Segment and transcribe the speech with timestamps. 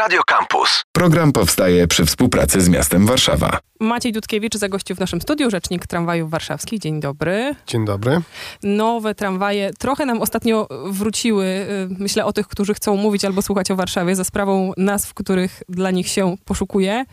[0.00, 0.82] Radio Campus.
[0.92, 3.58] Program powstaje przy współpracy z miastem Warszawa.
[3.80, 6.80] Maciej Dudkiewicz zagościł w naszym studiu, rzecznik tramwajów warszawskich.
[6.80, 7.54] Dzień dobry.
[7.66, 8.20] Dzień dobry.
[8.62, 11.44] Nowe tramwaje trochę nam ostatnio wróciły.
[11.44, 11.66] y,
[11.98, 15.90] Myślę o tych, którzy chcą mówić albo słuchać o Warszawie za sprawą nazw, których dla
[15.90, 17.04] nich się poszukuje.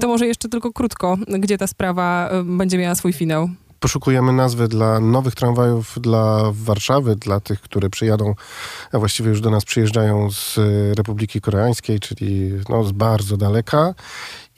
[0.00, 3.48] To może jeszcze tylko krótko, gdzie ta sprawa y, będzie miała swój finał.
[3.84, 8.34] Poszukujemy nazwy dla nowych tramwajów dla Warszawy, dla tych, które przyjadą,
[8.92, 13.94] a właściwie już do nas przyjeżdżają z e, Republiki Koreańskiej, czyli no, z bardzo daleka.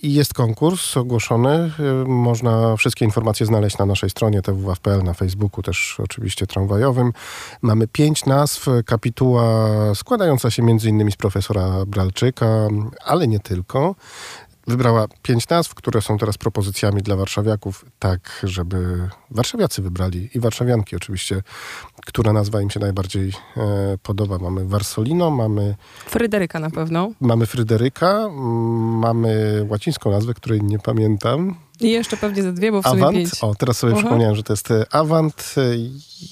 [0.02, 1.50] I jest konkurs ogłoszony.
[1.50, 1.72] E,
[2.08, 7.12] Można wszystkie informacje znaleźć na naszej stronie twwaw.pl, na Facebooku też oczywiście tramwajowym.
[7.62, 12.68] Mamy pięć nazw, kapituła składająca się między innymi z profesora Bralczyka,
[13.04, 13.94] ale nie tylko.
[14.66, 20.96] Wybrała pięć nazw, które są teraz propozycjami dla warszawiaków, tak żeby warszawiacy wybrali i warszawianki
[20.96, 21.42] oczywiście,
[22.06, 24.38] która nazwa im się najbardziej e, podoba.
[24.38, 25.76] Mamy Warsolino, mamy,
[26.06, 27.10] Fryderyka na pewno.
[27.20, 31.54] mamy Fryderyka, mm, mamy łacińską nazwę, której nie pamiętam.
[31.80, 33.16] I jeszcze pewnie ze dwie, bo w Avant.
[33.16, 33.30] pięć.
[33.40, 34.02] O, teraz sobie Aha.
[34.02, 35.54] przypomniałem, że to jest e, Avant.
[35.56, 35.62] e,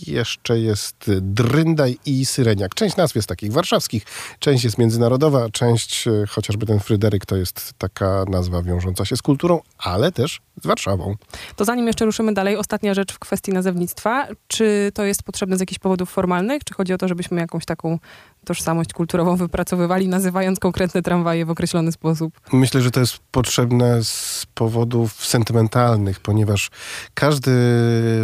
[0.06, 2.74] Jeszcze jest e, Dryndaj i Syreniak.
[2.74, 4.04] Część nazw jest takich warszawskich,
[4.38, 9.60] część jest międzynarodowa, część, chociażby ten Fryderyk, to jest taka nazwa wiążąca się z kulturą,
[9.78, 11.14] ale też z Warszawą.
[11.56, 14.26] To zanim jeszcze ruszymy dalej, ostatnia rzecz w kwestii nazewnictwa.
[14.46, 17.98] Czy to jest potrzebne z jakichś powodów formalnych, czy chodzi o to, żebyśmy jakąś taką
[18.44, 22.40] tożsamość kulturową wypracowywali, nazywając konkretne tramwaje w określony sposób?
[22.52, 26.70] Myślę, że to jest potrzebne z powodów sentymentalnych, ponieważ
[27.14, 27.52] każdy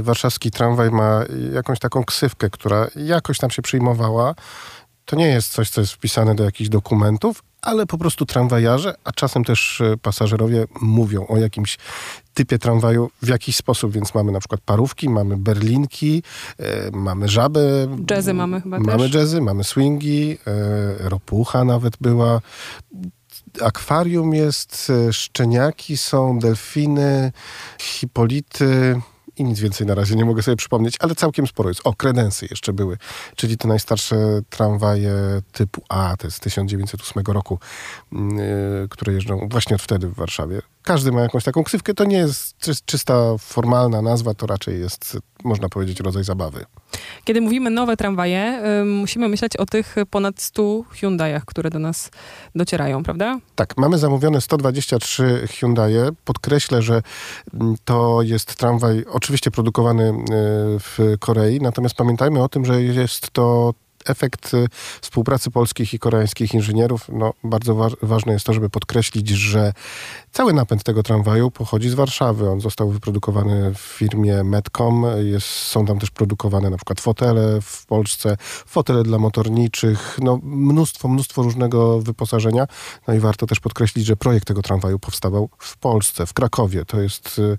[0.03, 4.35] warszawski tramwaj ma jakąś taką ksywkę, która jakoś tam się przyjmowała.
[5.05, 9.13] To nie jest coś, co jest wpisane do jakichś dokumentów, ale po prostu tramwajarze, a
[9.13, 11.79] czasem też e, pasażerowie mówią o jakimś
[12.35, 16.23] typie tramwaju w jakiś sposób, więc mamy na przykład parówki, mamy berlinki,
[16.59, 17.61] e, mamy żabę.
[18.11, 19.15] Jazzy mamy chyba Mamy też.
[19.15, 22.41] jazzy, mamy swingi, e, ropucha nawet była.
[23.63, 27.33] Akwarium jest, e, szczeniaki są, delfiny,
[27.79, 29.01] hipolity
[29.41, 31.81] i nic więcej na razie nie mogę sobie przypomnieć, ale całkiem sporo jest.
[31.85, 32.99] O, kredensy jeszcze były,
[33.37, 34.17] czyli te najstarsze
[34.51, 35.15] tramwaje
[35.53, 37.59] typu A, jest z 1908 roku,
[38.13, 38.17] e,
[38.91, 40.63] które jeżdżą właśnie od wtedy w Warszawie.
[40.83, 45.19] Każdy ma jakąś taką ksywkę, to nie jest czy- czysta formalna nazwa, to raczej jest,
[45.45, 46.65] można powiedzieć, rodzaj zabawy.
[47.25, 52.11] Kiedy mówimy nowe tramwaje, y, musimy myśleć o tych ponad 100 Hyundaiach, które do nas
[52.55, 53.39] docierają, prawda?
[53.55, 56.09] Tak, mamy zamówione 123 Hyundaie.
[56.25, 57.03] Podkreślę, że
[57.55, 60.15] mm, to jest tramwaj oczywiście produkowany y,
[60.79, 63.75] w Korei, natomiast pamiętajmy o tym, że jest to
[64.07, 64.67] efekt y,
[65.01, 67.07] współpracy polskich i koreańskich inżynierów.
[67.13, 69.73] No, bardzo wa- ważne jest to, żeby podkreślić, że
[70.33, 72.51] cały napęd tego tramwaju pochodzi z Warszawy.
[72.51, 75.07] On został wyprodukowany w firmie Medcom.
[75.23, 81.09] Jest, są tam też produkowane na przykład fotele w Polsce, fotele dla motorniczych, no, mnóstwo,
[81.09, 82.67] mnóstwo różnego wyposażenia.
[83.09, 86.85] No i warto też podkreślić, że projekt tego tramwaju powstawał w Polsce, w Krakowie.
[86.85, 87.59] To jest y,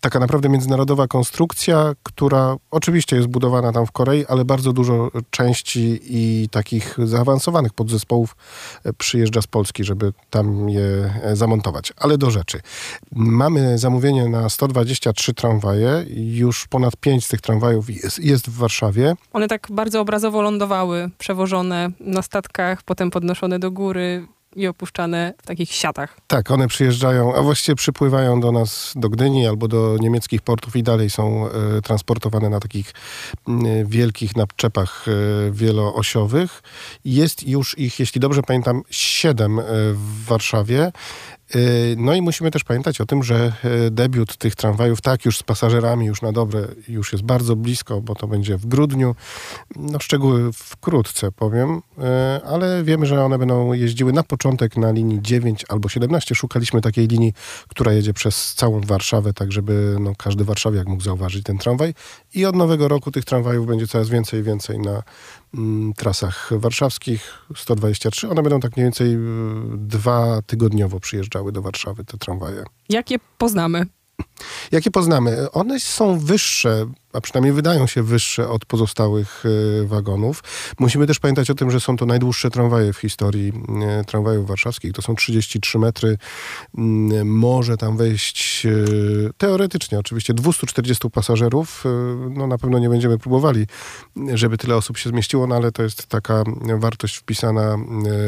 [0.00, 5.79] taka naprawdę międzynarodowa konstrukcja, która oczywiście jest budowana tam w Korei, ale bardzo dużo części
[6.02, 8.36] i takich zaawansowanych podzespołów
[8.84, 11.92] e, przyjeżdża z Polski, żeby tam je e, zamontować.
[11.96, 12.60] Ale do rzeczy.
[13.12, 16.04] Mamy zamówienie na 123 tramwaje.
[16.16, 19.14] Już ponad 5 z tych tramwajów jest, jest w Warszawie.
[19.32, 24.26] One tak bardzo obrazowo lądowały, przewożone na statkach, potem podnoszone do góry
[24.56, 26.16] i opuszczane w takich siatach.
[26.26, 30.82] Tak, one przyjeżdżają, a właściwie przypływają do nas, do Gdyni albo do niemieckich portów i
[30.82, 32.92] dalej są e, transportowane na takich
[33.84, 36.62] wielkich napczepach e, wieloosiowych.
[37.04, 39.62] Jest już ich, jeśli dobrze pamiętam, siedem e,
[39.92, 40.92] w Warszawie.
[41.54, 41.58] E,
[41.96, 45.42] No i musimy też pamiętać o tym, że e, debiut tych tramwajów, tak już z
[45.42, 49.14] pasażerami, już na dobre, już jest bardzo blisko, bo to będzie w grudniu.
[49.76, 55.22] No szczegóły wkrótce powiem, e, ale wiemy, że one będą jeździły na początek na linii
[55.22, 56.34] 9 albo 17.
[56.34, 57.32] Szukaliśmy takiej linii,
[57.68, 61.94] która jedzie przez całą Warszawę, tak żeby no, każdy warszawiak mógł zauważyć ten tramwaj.
[62.34, 65.02] I od nowego roku tych tramwajów będzie coraz więcej i więcej na
[65.96, 67.46] trasach warszawskich.
[67.56, 68.28] 123.
[68.28, 69.18] One będą tak mniej więcej y,
[69.76, 72.64] dwa tygodniowo przyjeżdżały do Warszawy, te tramwaje.
[72.88, 73.86] Jakie poznamy?
[74.72, 75.50] Jakie poznamy?
[75.50, 79.42] One są wyższe, a przynajmniej wydają się wyższe od pozostałych
[79.82, 80.42] e, wagonów.
[80.78, 83.52] Musimy też pamiętać o tym, że są to najdłuższe tramwaje w historii
[83.82, 84.92] e, tramwajów warszawskich.
[84.92, 86.18] To są 33 metry.
[86.78, 88.70] Mm, Może tam wejść e,
[89.38, 91.84] teoretycznie oczywiście 240 pasażerów.
[92.30, 93.66] No na pewno nie będziemy próbowali,
[94.34, 96.44] żeby tyle osób się zmieściło, no ale to jest taka
[96.78, 97.78] wartość wpisana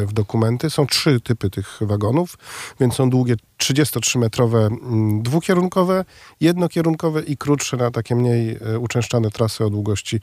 [0.07, 0.71] w dokumenty.
[0.71, 2.39] Są trzy typy tych wagonów,
[2.81, 6.05] więc są długie 33-metrowe mm, dwukierunkowe,
[6.41, 10.21] jednokierunkowe i krótsze na takie mniej uczęszczane trasy o długości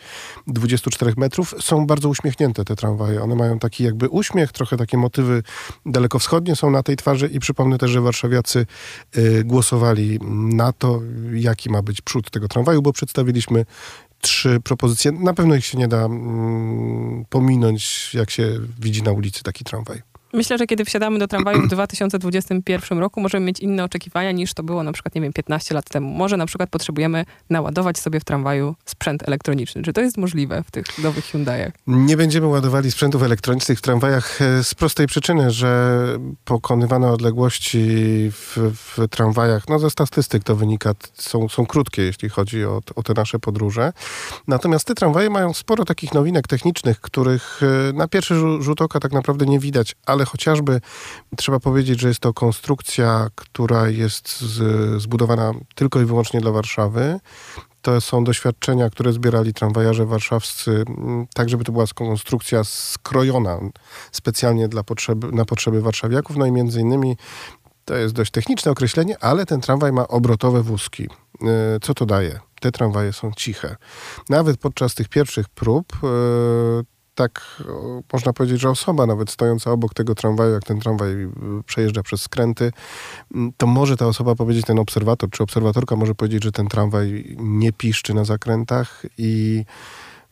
[0.47, 1.55] 24 metrów.
[1.59, 3.21] Są bardzo uśmiechnięte te tramwaje.
[3.21, 5.43] One mają taki jakby uśmiech, trochę takie motywy
[5.85, 8.65] dalekowschodnie są na tej twarzy i przypomnę też, że warszawiacy
[9.15, 10.19] e, głosowali
[10.55, 11.01] na to,
[11.33, 13.65] jaki ma być przód tego tramwaju, bo przedstawiliśmy
[14.21, 15.11] trzy propozycje.
[15.11, 20.08] Na pewno ich się nie da mm, pominąć, jak się widzi na ulicy taki tramwaj.
[20.33, 24.63] Myślę, że kiedy wsiadamy do tramwaju w 2021 roku, możemy mieć inne oczekiwania niż to
[24.63, 26.09] było na przykład, nie wiem, 15 lat temu.
[26.09, 29.83] Może na przykład potrzebujemy naładować sobie w tramwaju sprzęt elektroniczny.
[29.83, 31.73] Czy to jest możliwe w tych nowych Hyundaiach?
[31.87, 35.99] Nie będziemy ładowali sprzętów elektronicznych w tramwajach e, z prostej przyczyny, że
[36.45, 37.79] pokonywane odległości
[38.31, 43.03] w, w tramwajach, no ze statystyk to wynika, są, są krótkie, jeśli chodzi o, o
[43.03, 43.93] te nasze podróże.
[44.47, 49.11] Natomiast te tramwaje mają sporo takich nowinek technicznych, których e, na pierwszy rzut oka tak
[49.11, 50.81] naprawdę nie widać, ale ale chociażby
[51.38, 57.19] trzeba powiedzieć, że jest to konstrukcja, która jest z, zbudowana tylko i wyłącznie dla Warszawy.
[57.81, 63.60] To są doświadczenia, które zbierali tramwajarze warszawscy, mm, tak żeby to była konstrukcja skrojona
[64.12, 66.38] specjalnie dla potrzeby, na potrzeby warszawiaków.
[66.38, 67.18] No i między innymi
[67.86, 71.04] to jest dość techniczne określenie, ale ten tramwaj ma obrotowe wózki.
[71.04, 72.39] E, co to daje?
[72.62, 73.75] Te tramwaje są ciche.
[74.30, 77.63] Nawet podczas tych pierwszych prób e, tak
[78.13, 81.30] można powiedzieć, że osoba nawet stojąca obok tego tramwaju, jak ten tramwaj y,
[81.66, 82.71] przejeżdża przez skręty,
[83.36, 87.36] mm, to może ta osoba powiedzieć, ten obserwator czy obserwatorka może powiedzieć, że ten tramwaj
[87.39, 89.63] nie piszczy na zakrętach i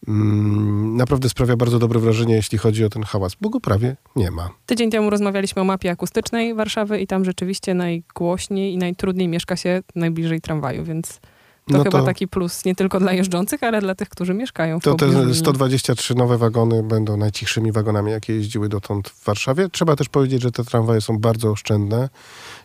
[0.08, 4.32] mm, naprawdę sprawia bardzo dobre wrażenie, jeśli chodzi o ten hałas, bo go prawie nie
[4.32, 4.50] ma.
[4.66, 9.82] Tydzień temu rozmawialiśmy o mapie akustycznej Warszawy i tam rzeczywiście najgłośniej i najtrudniej mieszka się
[9.96, 11.20] najbliżej tramwaju, więc
[11.72, 14.80] to no chyba to, taki plus nie tylko dla jeżdżących, ale dla tych, którzy mieszkają
[14.80, 19.70] w To te 123 nowe wagony będą najcichszymi wagonami, jakie jeździły dotąd w Warszawie.
[19.70, 22.10] Trzeba też powiedzieć, że te tramwaje są bardzo oszczędne.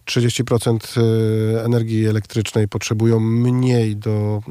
[0.06, 4.42] 30% y, energii elektrycznej potrzebują mniej do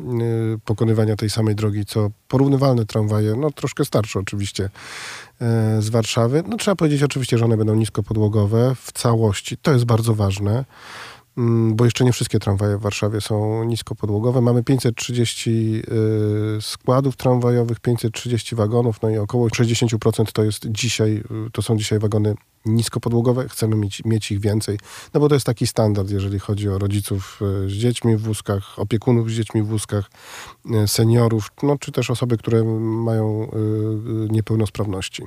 [0.56, 6.44] y, pokonywania tej samej drogi, co porównywalne tramwaje, no troszkę starsze oczywiście, y, z Warszawy.
[6.48, 9.58] No trzeba powiedzieć oczywiście, że one będą niskopodłogowe w całości.
[9.58, 10.66] To jest bardzo ważne.
[11.38, 14.42] Mm, bo jeszcze nie wszystkie tramwaje w Warszawie są niskopodłogowe.
[14.42, 15.82] Mamy 530
[16.58, 21.78] y, składów tramwajowych, 530 wagonów, no i około 60% to jest dzisiaj, y, to są
[21.78, 22.36] dzisiaj wagony
[22.66, 23.50] niskopodłogowe.
[23.50, 24.80] Chcemy mieć, mieć ich więcej,
[25.14, 28.80] no bo to jest taki standard, jeżeli chodzi o rodziców y, z dziećmi w wózkach,
[28.80, 30.12] opiekunów z dziećmi w wózkach,
[30.88, 33.52] seniorów, no czy też osoby, które mają
[34.30, 35.24] niepełnosprawności.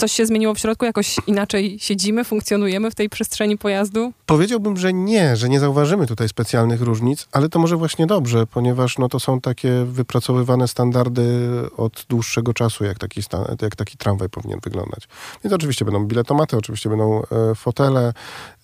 [0.00, 0.84] Coś się zmieniło w środku?
[0.84, 4.12] Jakoś inaczej siedzimy, funkcjonujemy w tej przestrzeni pojazdu?
[4.26, 8.98] Powiedziałbym, że nie, że nie zauważymy tutaj specjalnych różnic, ale to może właśnie dobrze, ponieważ
[8.98, 13.20] no, to są takie wypracowywane standardy od dłuższego czasu, jak taki,
[13.62, 15.08] jak taki tramwaj powinien wyglądać.
[15.44, 18.12] Więc oczywiście będą biletomaty, oczywiście będą e, fotele,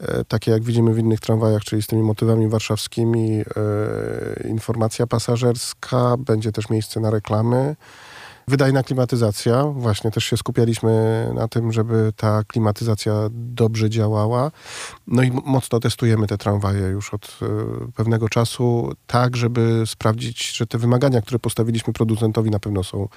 [0.01, 6.17] e, takie jak widzimy w innych tramwajach, czyli z tymi motywami warszawskimi, e, informacja pasażerska,
[6.19, 7.77] będzie też miejsce na reklamy.
[8.49, 10.93] Wydajna klimatyzacja, właśnie też się skupialiśmy
[11.35, 14.51] na tym, żeby ta klimatyzacja dobrze działała.
[15.07, 17.47] No i mocno testujemy te tramwaje już od e,
[17.93, 23.09] pewnego czasu, tak żeby sprawdzić, że te wymagania, które postawiliśmy producentowi, na pewno są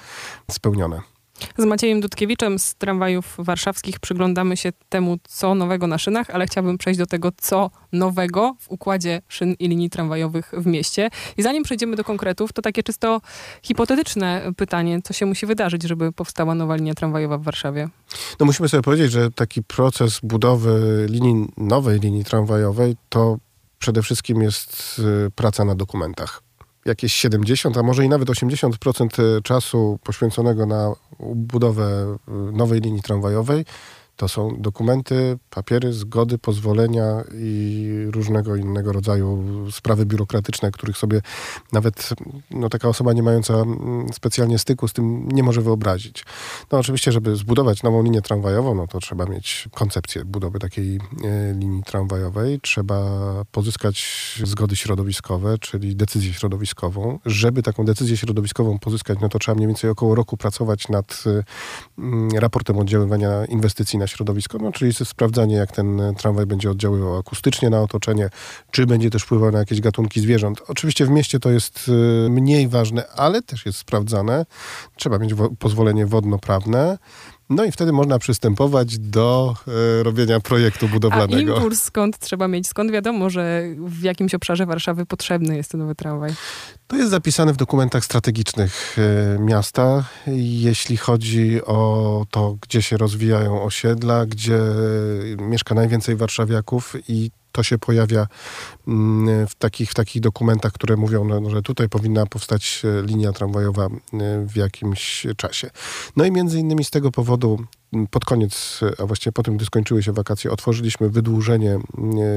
[0.52, 1.17] spełnione.
[1.58, 6.78] Z Maciejem Dudkiewiczem z tramwajów warszawskich przyglądamy się temu, co nowego na szynach, ale chciałbym
[6.78, 11.10] przejść do tego, co nowego w układzie szyn i linii tramwajowych w mieście.
[11.38, 13.22] I zanim przejdziemy do konkretów, to takie czysto
[13.64, 17.90] hipotetyczne pytanie, co się musi wydarzyć, żeby powstała nowa linia tramwajowa w Warszawie?
[18.40, 23.38] No musimy sobie powiedzieć, że taki proces budowy linii, nowej linii tramwajowej to
[23.80, 26.47] przede wszystkim jest y, praca na dokumentach
[26.88, 30.94] jakieś 70, a może i nawet 80% czasu poświęconego na
[31.36, 32.18] budowę
[32.52, 33.66] nowej linii tramwajowej
[34.18, 41.22] to są dokumenty, papiery, zgody, pozwolenia i różnego innego rodzaju sprawy biurokratyczne, których sobie
[41.74, 42.10] nawet
[42.52, 46.26] no, taka osoba nie mająca mm, specjalnie styku z tym nie może wyobrazić.
[46.72, 51.54] No oczywiście, żeby zbudować nową linię tramwajową, no to trzeba mieć koncepcję budowy takiej e,
[51.54, 53.02] linii tramwajowej, trzeba
[53.52, 53.98] pozyskać
[54.44, 57.20] zgody środowiskowe, czyli decyzję środowiskową.
[57.26, 62.40] Żeby taką decyzję środowiskową pozyskać, no to trzeba mniej więcej około roku pracować nad e,
[62.40, 67.82] raportem oddziaływania inwestycji na środowisko, no, czyli sprawdzanie, jak ten tramwaj będzie oddziaływał akustycznie na
[67.82, 68.30] otoczenie,
[68.72, 70.62] czy będzie też wpływał na jakieś gatunki zwierząt.
[70.68, 71.88] Oczywiście w mieście to jest
[72.26, 74.46] y, mniej ważne, ale też jest sprawdzane.
[74.96, 76.98] Trzeba mieć wo pozwolenie wodnoprawne.
[77.50, 79.56] No i wtedy można przystępować do
[80.00, 81.54] e, robienia projektu budowlanego.
[81.54, 82.68] A impuls skąd trzeba mieć?
[82.68, 86.32] Skąd wiadomo, że w jakimś obszarze Warszawy potrzebny jest ten nowy tramwaj?
[86.88, 90.04] To jest zapisane w dokumentach strategicznych e, miasta,
[90.38, 94.60] jeśli chodzi o to, gdzie się rozwijają osiedla, gdzie
[95.38, 98.28] mieszka najwięcej warszawiaków i to się pojawia
[98.88, 103.32] mm, w takich, w takich dokumentach, które mówią, no, że tutaj powinna powstać e, linia
[103.32, 103.90] tramwajowa e,
[104.46, 105.70] w jakimś czasie.
[106.16, 107.60] No i między innymi z tego powodu
[108.12, 111.80] pod koniec, a właściwie po tym, gdy skończyły się wakacje, otworzyliśmy wydłużenie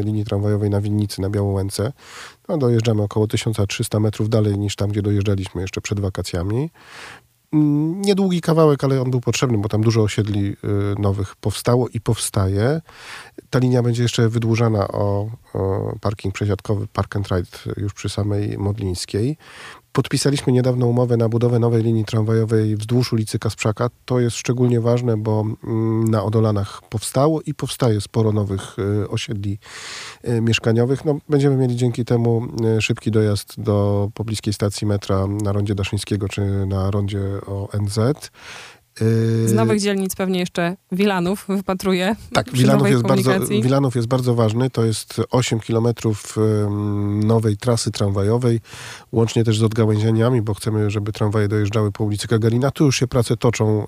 [0.05, 1.93] linii tramwajowej na Winnicy, na Białołęce.
[2.49, 6.71] No, dojeżdżamy około 1300 metrów dalej niż tam, gdzie dojeżdżaliśmy jeszcze przed wakacjami.
[7.53, 10.57] Mm, niedługi kawałek, ale on był potrzebny, bo tam dużo osiedli y,
[10.99, 12.81] nowych powstało i powstaje.
[13.51, 18.59] Ta linia będzie jeszcze wydłużana o, o parking przesiadkowy Park and Ride już przy samej
[18.59, 19.37] Modlińskiej.
[19.93, 23.91] Podpisaliśmy niedawno umowę na budowę nowej linii tramwajowej wzdłuż ulicy Kasprzaka.
[24.05, 29.59] To jest szczególnie ważne, bo mm, na Odolanach powstało i powstaje sporo nowych y, osiedli
[30.29, 31.05] y, mieszkaniowych.
[31.05, 32.47] No, będziemy mieli dzięki temu
[32.79, 37.99] y, szybki dojazd do pobliskiej stacji metra na rondzie Daszyńskiego czy na rondzie ONZ.
[39.47, 42.17] Z nowych dzielnic pewnie jeszcze Wilanów wypatruje.
[42.33, 44.71] Tak, Wilanów jest, bardzo, Wilanów jest bardzo ważny.
[44.71, 46.37] To jest 8 kilometrów
[47.25, 48.61] nowej trasy tramwajowej,
[49.13, 52.71] łącznie też z odgałęzieniami, bo chcemy, żeby tramwaje dojeżdżały po ulicy Gagarina.
[52.71, 53.87] Tu już się prace toczą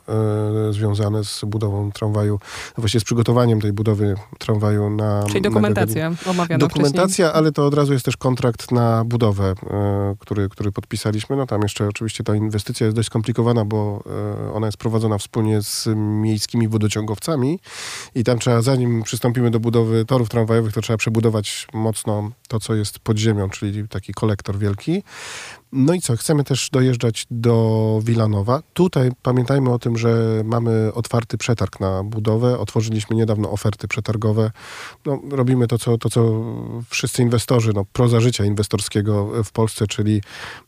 [0.69, 2.39] e, związane z budową tramwaju,
[2.79, 7.39] właściwie z przygotowaniem tej budowy tramwaju na Czyli dokumentacja na omawiana Dokumentacja, wcześniej.
[7.39, 11.37] ale to od razu jest też kontrakt na budowę, e, który, który podpisaliśmy.
[11.37, 14.05] No tam jeszcze oczywiście ta inwestycja jest dość skomplikowana, bo
[14.47, 17.59] e, ona jest prowadzona prowadzona wspólnie z miejskimi wodociągowcami
[18.15, 22.75] i tam trzeba, zanim przystąpimy do budowy torów tramwajowych, to trzeba przebudować mocno to, co
[22.75, 25.03] jest pod ziemią, czyli taki kolektor wielki.
[25.73, 28.63] No i co, chcemy też dojeżdżać do Wilanowa.
[28.75, 32.59] Tutaj pamiętajmy o tym, że mamy otwarty przetarg na budowę.
[32.59, 34.51] Otworzyliśmy niedawno oferty przetargowe.
[35.07, 36.45] No, robimy to co, to, co
[36.91, 40.23] wszyscy inwestorzy, no, proza życia inwestorskiego w Polsce, czyli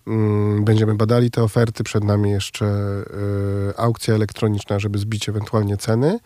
[0.06, 1.84] mm, będziemy badali te oferty.
[1.84, 6.18] Przed nami jeszcze y, aukcja elektroniczna, żeby zbić ewentualnie ceny.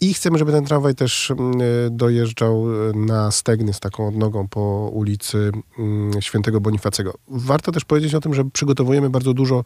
[0.00, 2.64] I chcemy, żeby ten tramwaj też mm, dojeżdżał
[2.94, 7.14] na Stegny z taką odnogą po ulicy mm, Świętego Bonifacego.
[7.28, 9.64] Warto też powiedzieć o tym, że przygotowujemy bardzo dużo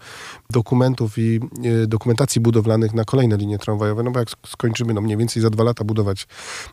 [0.51, 5.17] dokumentów i e, dokumentacji budowlanych na kolejne linie tramwajowe, no bo jak skończymy no mniej
[5.17, 6.27] więcej za dwa lata budować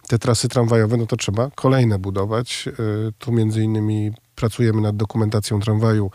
[0.07, 2.65] te trasy tramwajowe, no to trzeba kolejne budować.
[2.67, 2.71] E,
[3.19, 6.11] tu między innymi pracujemy nad dokumentacją tramwaju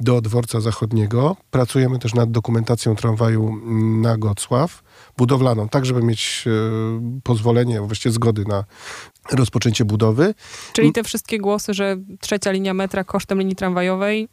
[0.00, 1.36] do dworca zachodniego.
[1.50, 3.60] Pracujemy też nad dokumentacją tramwaju
[4.00, 4.82] na Gocław,
[5.16, 8.64] budowlaną, tak żeby mieć e, pozwolenie, właściwie zgody na
[9.32, 10.34] rozpoczęcie budowy.
[10.72, 14.28] Czyli te wszystkie głosy, że trzecia linia metra kosztem linii tramwajowej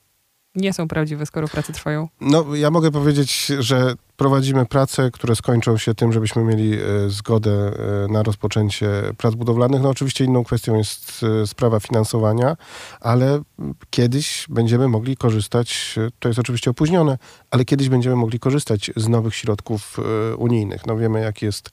[0.55, 2.07] nie są prawdziwe, skoro prace trwają.
[2.21, 7.51] No, ja mogę powiedzieć, że prowadzimy prace, które skończą się tym, żebyśmy mieli e, zgodę
[7.51, 9.81] e, na rozpoczęcie prac budowlanych.
[9.81, 12.57] No oczywiście inną kwestią jest e, sprawa finansowania,
[12.99, 13.41] ale
[13.89, 17.17] kiedyś będziemy mogli korzystać, to jest oczywiście opóźnione,
[17.51, 19.97] ale kiedyś będziemy mogli korzystać z nowych środków
[20.37, 20.85] unijnych.
[20.85, 21.69] No wiemy, jaki jest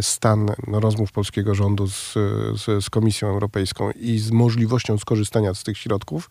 [0.00, 2.12] stan no, rozmów polskiego rządu z,
[2.54, 6.30] z, z Komisją Europejską i z możliwością skorzystania z tych środków,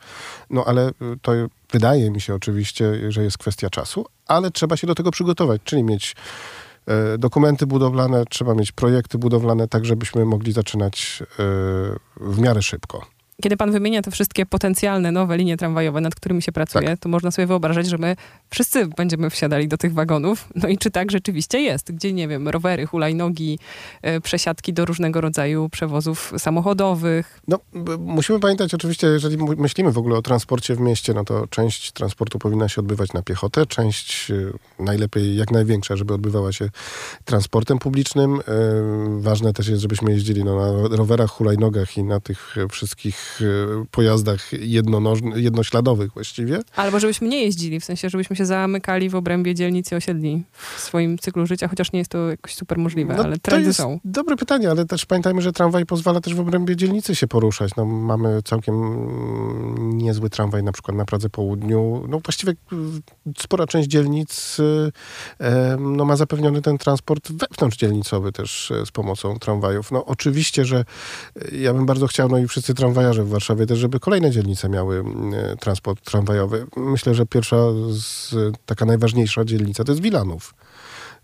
[0.49, 1.33] no ale to
[1.71, 5.83] wydaje mi się oczywiście, że jest kwestia czasu, ale trzeba się do tego przygotować, czyli
[5.83, 6.15] mieć
[6.87, 11.25] e, dokumenty budowlane, trzeba mieć projekty budowlane, tak żebyśmy mogli zaczynać e,
[12.17, 13.05] w miarę szybko.
[13.41, 16.99] Kiedy pan wymienia te wszystkie potencjalne nowe linie tramwajowe, nad którymi się pracuje, tak.
[16.99, 18.15] to można sobie wyobrażać, że my
[18.49, 20.47] wszyscy będziemy wsiadali do tych wagonów.
[20.55, 21.91] No i czy tak rzeczywiście jest?
[21.91, 23.59] Gdzie, nie wiem, rowery, hulajnogi,
[24.01, 27.41] e, przesiadki do różnego rodzaju przewozów samochodowych?
[27.47, 27.59] No,
[27.99, 32.39] musimy pamiętać oczywiście, jeżeli myślimy w ogóle o transporcie w mieście, no to część transportu
[32.39, 36.69] powinna się odbywać na piechotę, część e, najlepiej, jak największa, żeby odbywała się
[37.25, 38.35] transportem publicznym.
[38.35, 38.41] E,
[39.19, 40.55] ważne też jest, żebyśmy jeździli no,
[40.89, 44.51] na rowerach, hulajnogach i na tych wszystkich E, pojazdach
[45.35, 46.59] jednośladowych właściwie.
[46.75, 50.43] Albo żebyśmy nie jeździli, w sensie, żebyśmy się zamykali w obrębie dzielnicy osiedli
[50.75, 53.67] w swoim cyklu życia, chociaż nie jest to jakoś super możliwe, no, ale trendy to
[53.67, 53.99] jest są.
[54.05, 57.75] Dobre pytanie, ale też pamiętajmy, że tramwaj pozwala też w obrębie dzielnicy się poruszać.
[57.77, 58.77] No, mamy całkiem
[59.97, 62.05] niezły tramwaj na przykład na Pradze Południu.
[62.09, 62.53] No właściwie
[63.37, 64.57] spora część dzielnic
[65.39, 69.91] e, no, ma zapewniony ten transport wewnątrz dzielnicowy też e, z pomocą tramwajów.
[69.91, 70.85] No oczywiście, że
[71.51, 72.73] ja bym bardzo chciał, no i wszyscy
[73.11, 76.67] tramwajarze w Warszawie też, żeby kolejne dzielnice miały mm, e, transport tramwajowy.
[76.77, 77.57] Myślę, że pierwsza,
[77.89, 80.53] z, taka najważniejsza dzielnica to jest Wilanów,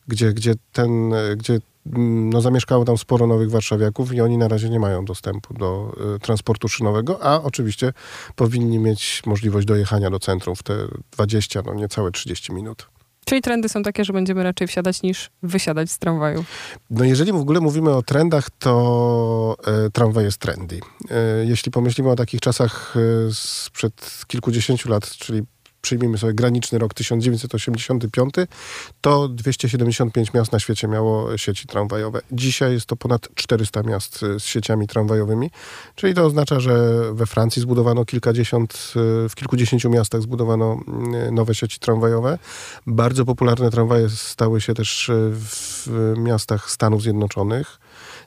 [0.08, 4.48] gdzie, gdzie, ten, e, gdzie mm, no, zamieszkało tam sporo nowych warszawiaków i oni na
[4.48, 7.94] razie nie mają dostępu do y, transportu szynowego, a oczywiście
[8.36, 10.74] powinni mieć możliwość dojechania do centrum w te
[11.12, 12.97] 20, no niecałe 30 minut.
[13.28, 16.46] Czyli trendy są takie, że będziemy raczej wsiadać niż wysiadać z tramwaju.
[16.90, 20.80] No jeżeli w ogóle mówimy o trendach, to e, tramwaj jest trendy.
[21.10, 23.00] E, jeśli pomyślimy o takich czasach e,
[23.34, 25.42] sprzed kilkudziesięciu lat, czyli
[25.82, 28.34] przyjmijmy sobie graniczny rok 1985,
[29.02, 32.22] to 275 miast na świecie miało sieci tramwajowe.
[32.32, 35.52] Dzisiaj jest to ponad 400 miast z sieciami tramwajowymi,
[35.96, 38.94] czyli to oznacza, że we Francji zbudowano kilkadziesiąt,
[39.30, 42.40] w kilkudziesięciu miastach zbudowano mm, nowe sieci tramwajowe.
[42.88, 47.80] Bardzo popularne tramwaje stały się też w miastach Stanów Zjednoczonych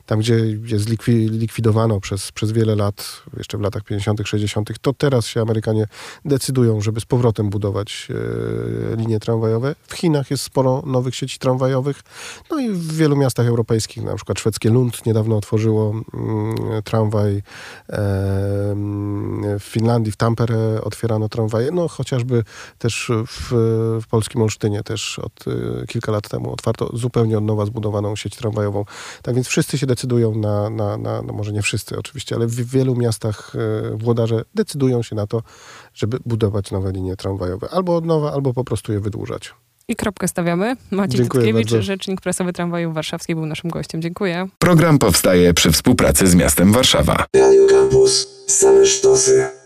[0.05, 4.93] tam gdzie je zlikwi, likwidowano przez, przez wiele lat, jeszcze w latach 50., 60., to
[4.93, 5.85] teraz się Amerykanie
[6.25, 8.07] decydują, żeby z powrotem budować
[8.93, 9.75] e, linie tramwajowe.
[9.87, 12.01] W Chinach jest sporo nowych sieci tramwajowych,
[12.51, 17.41] no i w wielu miastach europejskich, na przykład szwedzkie Lund niedawno otworzyło mm, tramwaj, e,
[19.59, 22.43] w Finlandii, w Tampere otwierano tramwaje, no chociażby
[22.77, 23.49] też w,
[24.01, 28.35] w polskim Olsztynie też od e, kilka lat temu otwarto zupełnie od nowa zbudowaną sieć
[28.35, 28.85] tramwajową.
[29.21, 32.71] Tak więc wszyscy się decydują na, na, na no może nie wszyscy oczywiście, ale w
[32.71, 35.43] wielu miastach e, włodarze decydują się na to,
[35.93, 37.67] żeby budować nowe linie tramwajowe.
[37.71, 39.53] Albo od nowa, albo po prostu je wydłużać.
[39.87, 40.75] I kropkę stawiamy.
[40.91, 41.81] Maciej Dziękuję Cytkiewicz, bardzo.
[41.81, 44.01] rzecznik prasowy tramwaju warszawskiej był naszym gościem.
[44.01, 44.47] Dziękuję.
[44.59, 47.25] Program powstaje przy współpracy z miastem Warszawa.
[47.35, 48.27] Radio Campus.
[48.47, 49.60] Same sztosy.